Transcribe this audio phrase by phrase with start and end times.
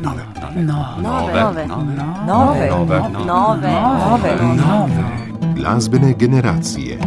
[0.00, 1.66] nove, nove, nove, nove,
[2.26, 5.54] nove, nove, nove.
[5.54, 6.98] Glasbene generacije.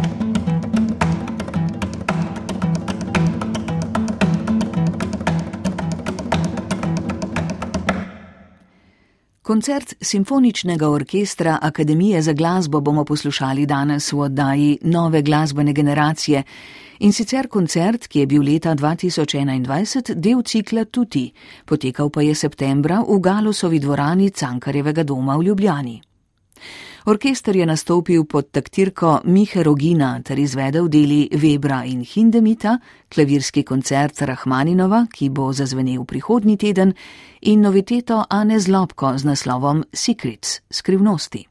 [9.42, 16.42] Koncert Simfoničnega orkestra Akademije za glasbo bomo poslušali danes v oddaji Nove glasbene generacije.
[17.00, 21.30] In sicer koncert, ki je bil leta 2021 del cikla Tuti,
[21.64, 25.96] potekal pa je septembra v Galusovi dvorani Cankarjevega doma v Ljubljani.
[27.08, 32.76] Orkester je nastopil pod taktirko Mihe Rogina ter izvedel deli Webra in Hindemita,
[33.08, 36.92] klavirski koncert Rahmaninova, ki bo zazvenel prihodnji teden,
[37.40, 41.49] in noviteto Ane Zlobko z naslovom Secrets, skrivnosti.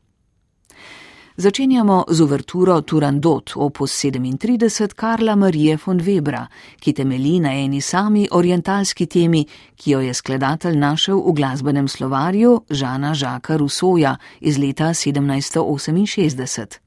[1.40, 6.48] Začenjamo z uverturo Turandot opus 37 Karla Marije von Webra,
[6.80, 12.62] ki temelji na eni sami orientalski temi, ki jo je skladatelj našel v glasbenem slovarju
[12.70, 16.78] Žana Žaka Rusoja iz leta 1768.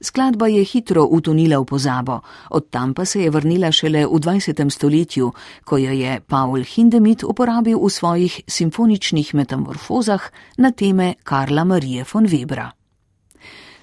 [0.00, 4.70] Skladba je hitro utonila v pozabo, od tam pa se je vrnila šele v 20.
[4.70, 5.32] stoletju,
[5.64, 12.24] ko jo je Paul Hindemith uporabil v svojih simfoničnih metamorfozah na teme Karla Marije von
[12.24, 12.83] Webra.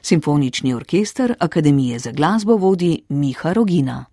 [0.01, 4.10] Simfonični orkester Akademije za glasbo vodi Miha Rogina.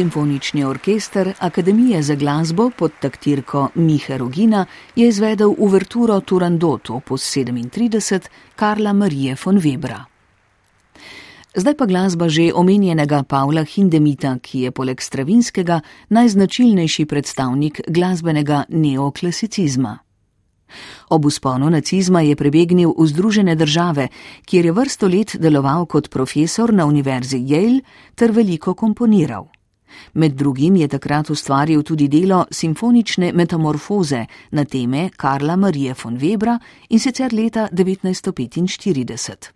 [0.00, 4.66] Simfonični orkester Akademije za glasbo pod taktirko Miha Rogina
[4.96, 8.20] je izvedel uverturo Turandot opus 37
[8.56, 10.04] Karla Marije von Webra.
[11.54, 19.98] Zdaj pa glasba že omenjenega Pavla Hindemita, ki je poleg Stravinskega najznačilnejši predstavnik glasbenega neoklasicizma.
[21.10, 24.08] Ob usponu nacizma je prebegnil v Združene države,
[24.44, 27.80] kjer je vrsto let deloval kot profesor na univerzi Yale
[28.14, 29.59] ter veliko komponiral.
[30.14, 36.58] Med drugim je takrat ustvaril tudi delo Simfonične metamorfoze na teme Karla Marije von Webra
[36.88, 39.50] in sicer leta 1945.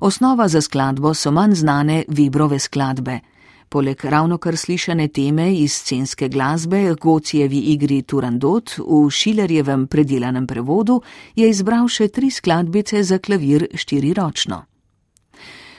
[0.00, 3.20] Osnova za skladbo so manj znane Webrove skladbe.
[3.68, 11.00] Poleg ravno kar slišane teme iz scenske glasbe Gocijevi igri Turandot v Šilerjevem predelanem prevodu
[11.34, 14.62] je izbral še tri skladbice za klavir štiriročno.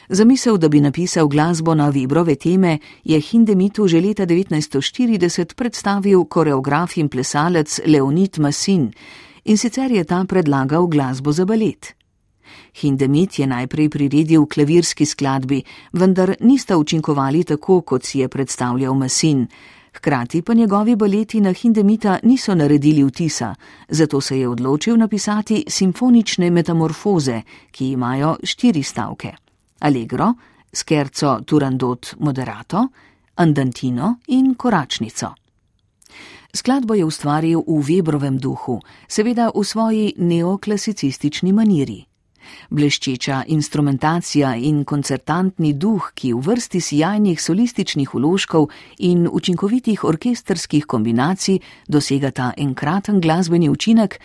[0.10, 6.98] Zamisel, da bi napisal glasbo na Webrove teme, je Hindemitu že leta 1940 predstavil koreograf
[6.98, 8.92] in plesalec Leonid Masin
[9.46, 11.96] in sicer je ta predlagal glasbo za balet.
[12.82, 15.64] Hindemit je najprej priredil klavirski skladbi,
[15.94, 19.48] vendar nista učinkovali tako, kot si je predstavljal Masin.
[19.96, 23.56] Hkrati pa njegovi baleti na Hindemita niso naredili vtisa,
[23.90, 27.42] zato se je odločil napisati simfonične metamorfoze,
[27.72, 29.45] ki imajo štiri stavke:
[29.86, 30.34] Allegro,
[30.72, 32.88] Scherzo Turandot Moderato,
[33.36, 35.36] Andantino in Koračnico.
[36.52, 42.00] Skladbo je ustvaril v Webrovem duhu, seveda v svoji neoklasicistični maniri.
[42.70, 48.70] Bleščeča instrumentacija in koncertantni duh, ki v vrsti sjajnih solističnih uložkov
[49.06, 54.18] in učinkovitih orkesterskih kombinacij dosegata enkraten glasbeni učinek,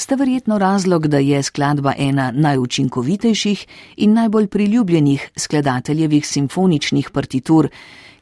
[0.00, 3.66] sta verjetno razlog, da je skladba ena najučinkovitejših
[3.96, 7.68] in najbolj priljubljenih skladateljevih simfoničnih partitur,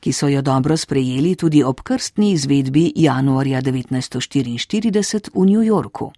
[0.01, 6.13] ki so jo dobro sprejeli tudi ob krstni izvedbi januarja 1944 v New Yorku.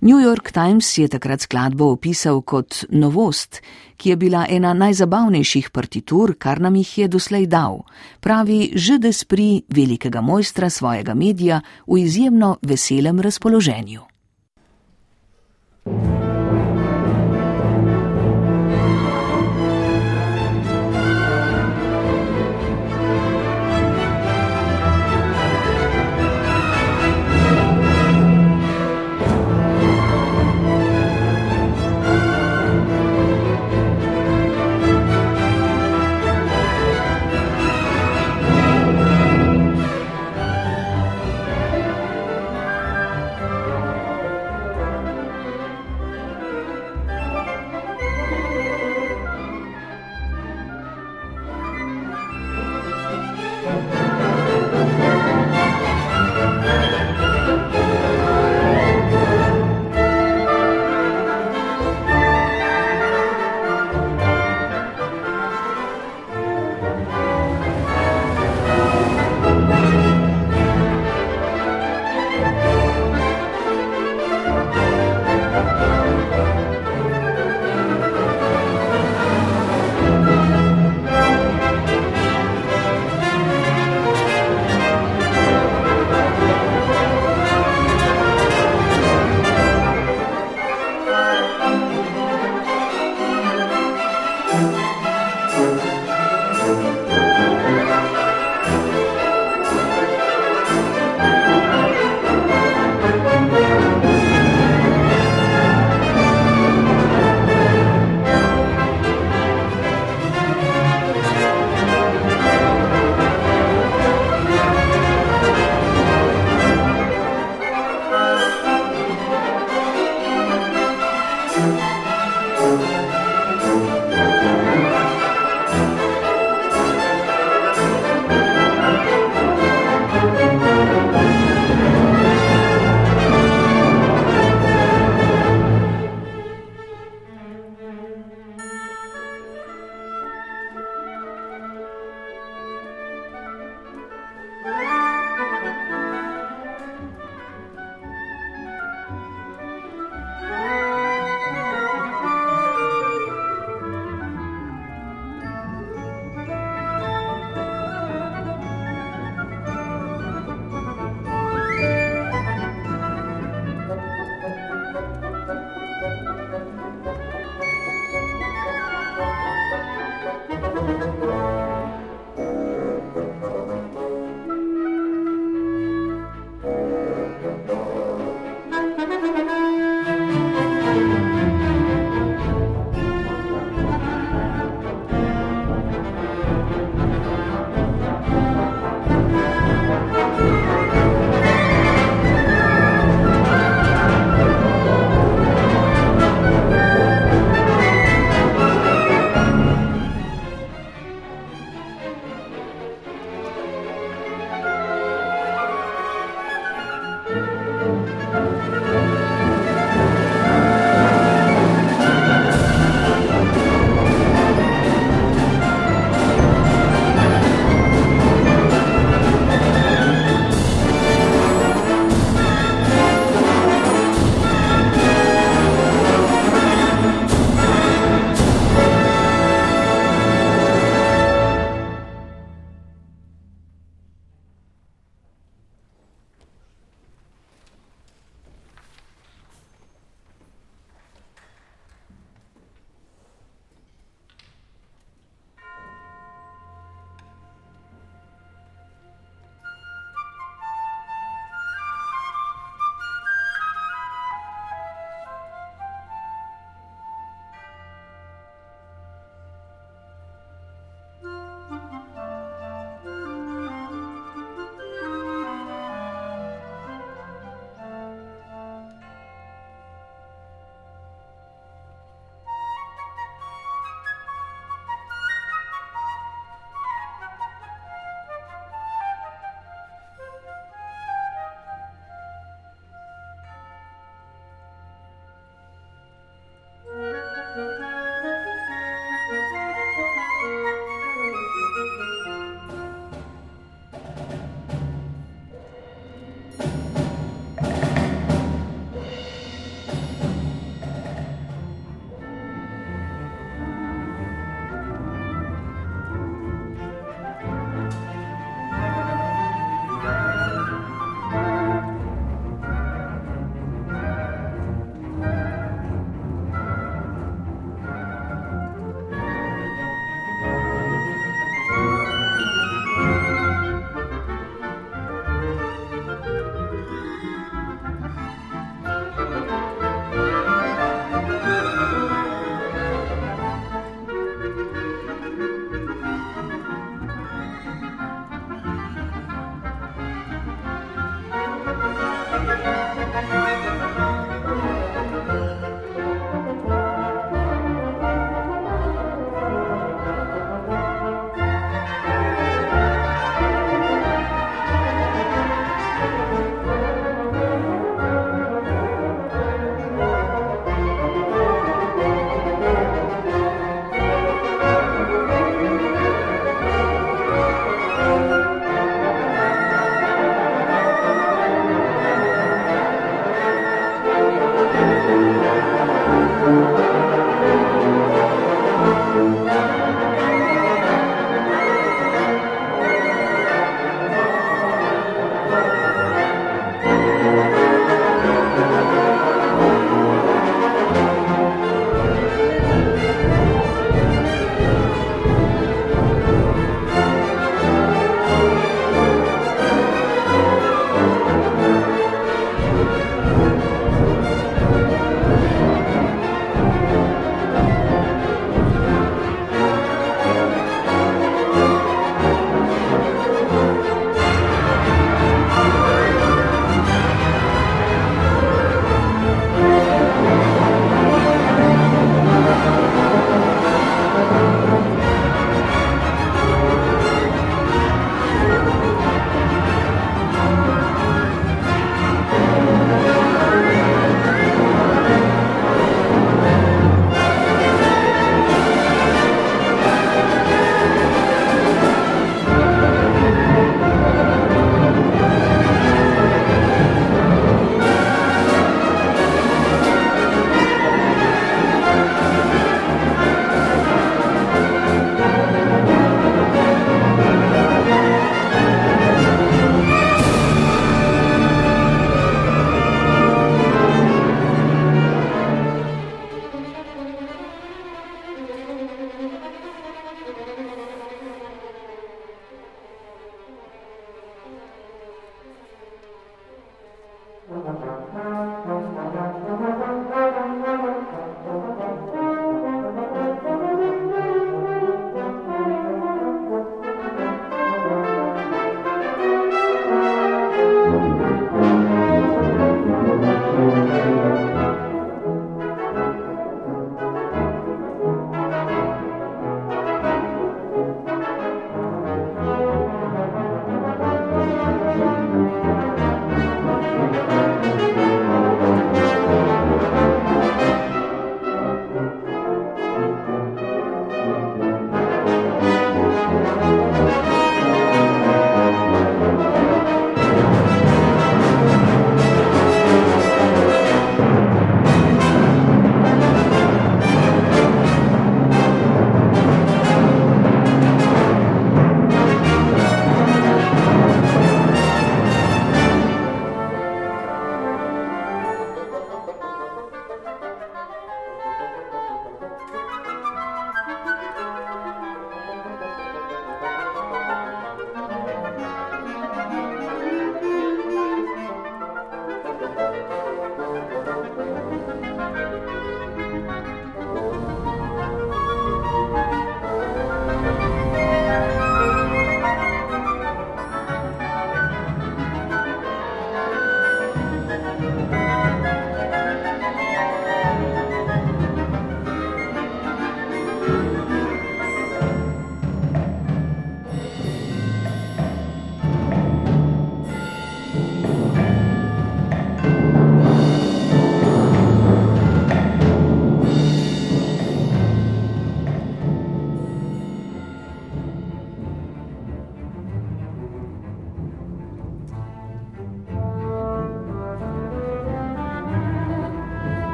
[0.00, 3.62] New York Times je takrat skladbo opisal kot novost,
[3.96, 7.80] ki je bila ena najzabavnejših partitur, kar nam jih je doslej dal,
[8.20, 14.15] pravi Žedes pri velikega mojstra svojega medija v izjemno veselem razpoloženju.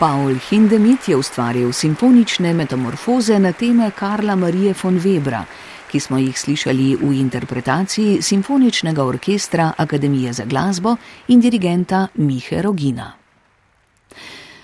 [0.00, 5.42] Paul Hindemith je ustvaril simfonične metamorfoze na teme Karla Marije von Webra,
[5.90, 10.96] ki smo jih slišali v interpretaciji simfoničnega orkestra Akademije za glasbo
[11.28, 13.12] in dirigenta Mihe Rogina.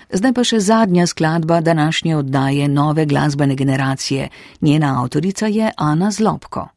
[0.09, 4.29] Zdaj pa še zadnja skladba današnje oddaje nove glasbene generacije.
[4.61, 6.67] Njena avtorica je Ana Zlobko.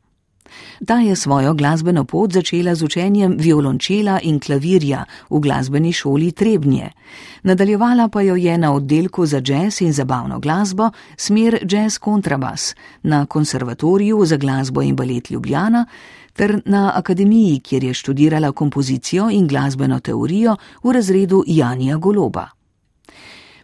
[0.86, 6.90] Ta je svojo glasbeno pot začela z učenjem violončela in klavirja v glasbeni šoli Trebnje.
[7.42, 13.26] Nadaljevala pa jo je na oddelku za jazz in zabavno glasbo, smer jazz kontrabas, na
[13.26, 15.86] konservatoriju za glasbo in balet Ljubljana
[16.32, 22.59] ter na akademiji, kjer je študirala kompozicijo in glasbeno teorijo v razredu Janja Goloba.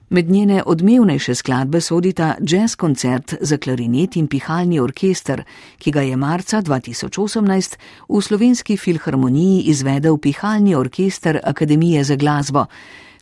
[0.08, 5.42] Med njene odmevnejše skladbe sodita jazz koncert za klarinet in pihalni orkester,
[5.78, 7.74] ki ga je marca 2018
[8.08, 12.66] v slovenski filharmoniji izvedel pihalni orkester Akademije za glasbo,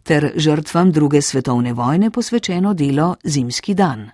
[0.02, 4.10] ter žrtvam druge svetovne vojne posvečeno delo Zimski dan.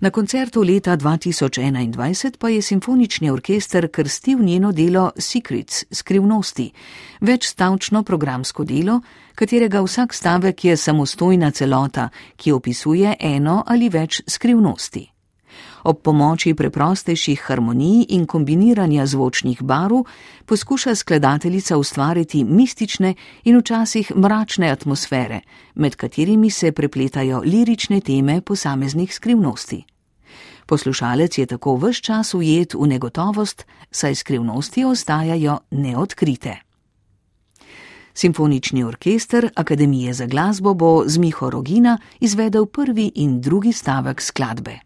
[0.00, 6.72] Na koncertu leta 2021 pa je simfonični orkester krstil njeno delo Secrets, skrivnosti,
[7.20, 9.00] večstavčno programsko delo,
[9.34, 15.15] katerega vsak stavek je samostojna celota, ki opisuje eno ali več skrivnosti.
[15.86, 20.02] Ob pomoči preprostejših harmonij in kombiniranja zvočnih barv
[20.46, 25.40] poskuša skladateljica ustvariti mistične in včasih mračne atmosfere,
[25.74, 29.84] med katerimi se prepletajo lirične teme posameznih skrivnosti.
[30.66, 36.56] Poslušalec je tako vse čas ujet v negotovost, saj skrivnosti ostajajo neodkrite.
[38.14, 44.85] Simfonični orkester Akademije za glasbo bo z Miho Rogina izvedel prvi in drugi stavek skladbe.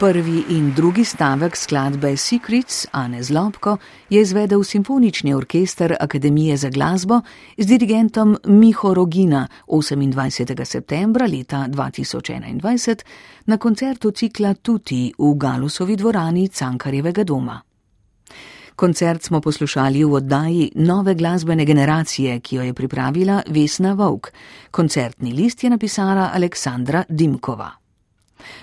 [0.00, 3.76] Prvi in drugi stavek skladbe Secrets Ane Zlobko
[4.10, 7.20] je izvedel Simfonični orkester Akademije za glasbo
[7.58, 10.64] z dirigentom Miho Rogina 28.
[10.64, 13.02] septembra leta 2021
[13.46, 17.60] na koncertu cikla Tuti v Galusovi dvorani Cankarjevega doma.
[18.76, 24.32] Koncert smo poslušali v oddaji Nove glasbene generacije, ki jo je pripravila Vesna Vovk.
[24.70, 27.79] Koncertni list je napisala Aleksandra Dimkova.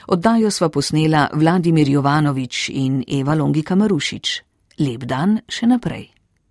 [0.08, 4.36] Oddajo sva posnela Vladimir Jovanovič in Eva Longika Marušič.
[4.80, 6.17] Lep dan še naprej.